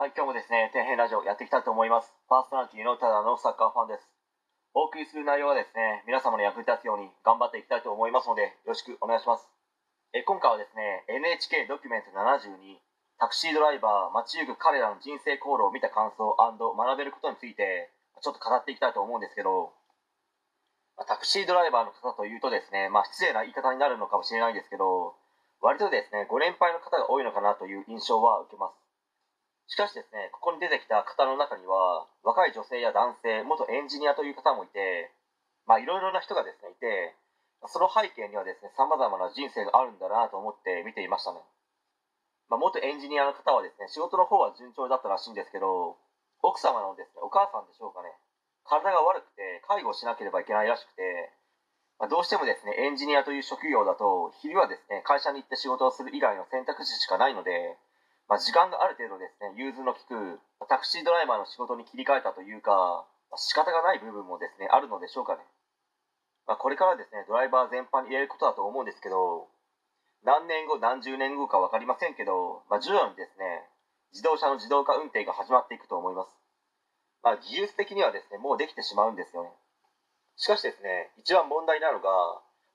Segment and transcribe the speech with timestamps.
[0.00, 2.08] はい、今日もですね、天変ラジオやっていきたいと思います。
[2.24, 4.08] パーソナリティのただのサッカーファンです。
[4.72, 9.44] お送りする内容はですね、皆様の役に立つように頑張っていきたいと思いますので、よろしくお願いします。
[10.16, 12.80] え今回はですね、NHK ドキュメント72、
[13.20, 16.56] タクシードライバー、街行く彼らの人生航路を見た感想学
[16.96, 17.92] べることについて、
[18.24, 19.76] ちょっと語っていきたいと思うんですけど、
[21.04, 25.12] タクシードライバーの方というとですね、まあ、失礼な言い方になるのかもしれないんですけど、
[25.60, 28.79] 割とですね、ご年配の方が多いのかなという印象は受けます。
[29.70, 35.14] しかしですね、ここに出てきた方の中には、若い女性や男性、元エンジニアという方もいて、
[35.64, 37.14] まあいろいろな人がですね、いて、
[37.70, 41.38] その背景にはですね、様々な人生があるんだなと思って見ていましたね。
[42.50, 45.96] まあ、元エンジニアの方はですね、仕事の方は順調だったらしいんですけど、
[46.42, 48.10] 奥様のですね、お母さんでしょうかね、
[48.66, 51.30] 体が悪くて介護しなければいけないらしくて、
[52.00, 57.78] まあ、どうしてもですね、エンジニアという職業だと、昼はですね、会社に行って仕事をする以外の選択肢しかないので、
[58.30, 60.38] まあ、時間がある程度ですね、融通の利く
[60.70, 65.42] タクシードライバーの仕事に切り替えたというか、まあ、仕方がない部分もですね、あるのでしょうかね。
[66.46, 69.50] まあ、これからですね、ドライバー全般に言えることだと思うんですけど、
[70.22, 73.66] 何年後、何十年後か分かりませんけど、まあ、徐々にですね、
[74.14, 76.30] 自動車の自動化運転が始まっていくと思います。
[77.26, 79.50] まあ、技術的にはですね、もうできてしまうんですよね。
[80.36, 82.06] しかしですね、一番問題なのが、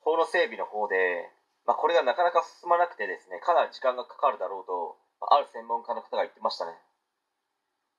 [0.00, 1.28] 法の整備の方で、
[1.66, 6.72] まあ、これがなかなか進まなくてですね、かなり時間がかかるだろうとある専門家の方が言ってましたね。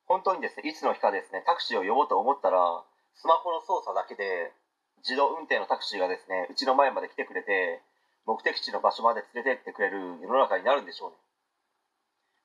[0.05, 2.83] 本当にですね、いつの日かですね、タクシーを呼ぼうと思ったら、
[3.15, 4.51] スマホの操作だけで、
[4.99, 7.81] 自動運転のタクシーがですね、うちの前まで来てくれて、
[8.25, 11.17] 目的地の場所まで連れてってくれる世の中になるんでしょうね。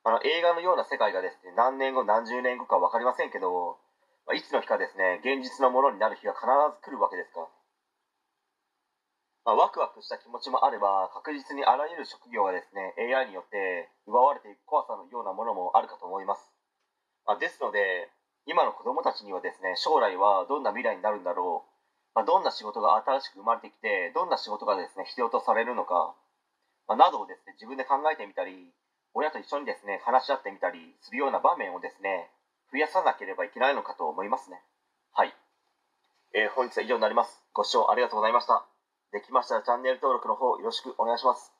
[0.04, 3.78] あの、映画のような世界がですね、何年後何十年後か分かりませんけど、
[4.26, 7.48] ま、いつの日かですね、現実のものになる日が必ず来るわけですから、
[9.48, 14.57] まあ、ワクワクした気持ちもあれば確実にあらゆる職業がですね AI によって奪われていく
[15.12, 16.50] ようなものもあるかと思います、
[17.26, 18.08] まあ、ですので
[18.46, 21.70] 今の子どもたちにはですね将来はどんな未来になるんだろう、
[22.14, 26.14] まあ、どんな仕事が新しく生まれてきてどんな仕事がですね必要とされるのか、
[26.88, 28.72] まなどをですね自分で考えてみたり
[29.12, 32.30] 親と一緒にですね話し合ってみたりするような場面をですね
[32.72, 34.60] 増やさなければいけないのかと思いますね。
[35.12, 35.34] はい、
[36.34, 37.42] えー、本日は以上になります。
[37.52, 38.64] ご視聴ありがとうございました。
[39.12, 41.57] できましたらチャンネル登録の方よろしくお願いします。